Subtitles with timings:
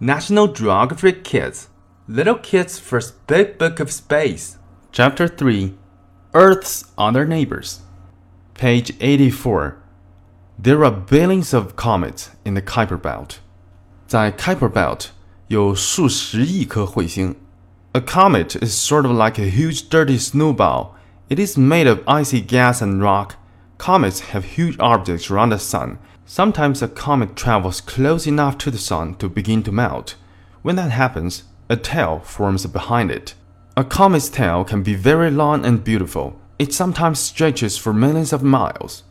[0.00, 1.68] National Geographic Kids
[2.06, 4.58] Little Kids First Big Book of Space
[4.92, 5.74] Chapter 3
[6.34, 7.80] Earth's Other Neighbors
[8.54, 9.76] Page 84
[10.58, 13.40] There are billions of comets in the Kuiper Belt.
[14.06, 15.08] 在 Kuiper Belt
[15.48, 17.34] 有数十亿颗彗星。
[17.92, 20.94] A comet is sort of like a huge dirty snowball.
[21.28, 23.36] It is made of icy gas and rock.
[23.78, 25.98] Comets have huge objects around the sun.
[26.25, 30.15] Sometimes a comet travels close enough to the sun to begin to melt.
[30.63, 33.33] When that happens, a tail forms behind it.
[33.75, 36.33] A comet's tail can be very long and beautiful.
[36.57, 39.01] It sometimes stretches for millions of miles.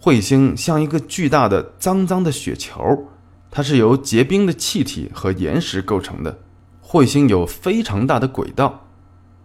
[0.00, 3.08] 彗星像一个巨大的脏脏的雪球，
[3.50, 6.40] 它是由结冰的气体和岩石构成的。
[6.82, 8.86] 彗星有非常大的轨道，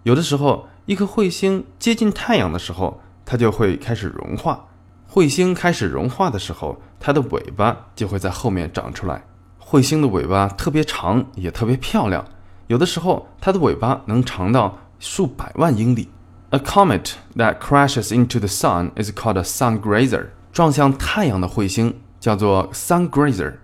[0.04, 4.67] 有的时候，一颗彗星接近太阳的时候，它就会开始融化。
[5.11, 9.25] 彗星开始融化的时候，它的尾巴就会在后面长出来。
[9.61, 12.25] 彗星的尾巴特别长，也特别漂亮。
[12.67, 16.08] 有的时候，它的尾巴能长到数百万英里。
[16.50, 20.28] A comet that crashes into the sun is called a sun grazer.
[20.53, 23.55] 撞向太阳的彗星叫做 sun grazer，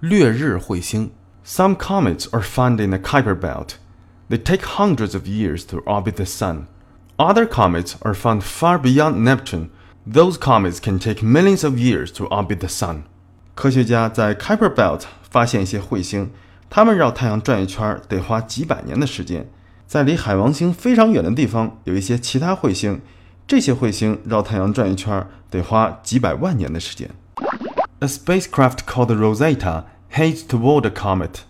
[0.00, 1.10] 掠日彗星。
[1.44, 3.76] Some comets are found in the Kuiper belt.
[4.28, 6.66] They take hundreds of years to orbit the sun.
[7.16, 9.70] Other comets are found far beyond Neptune.
[10.07, 13.03] Those comets can take millions of years to orbit the sun.
[13.53, 16.31] 科学家在 Kuiper belt 发现一些彗星，
[16.71, 19.47] 它们绕太阳转一圈得花几百年的时间。
[19.85, 22.99] 在离海王星非常远的地方，有一些其他彗星。
[23.45, 27.07] 这些彗星绕太阳转一圈得花几百万年的时间。
[27.99, 31.41] A spacecraft called Rosetta heads toward a comet。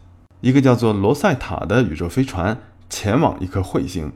[0.41, 2.57] 一个叫做罗塞塔的宇宙飞船
[2.89, 4.11] 前往一颗彗星。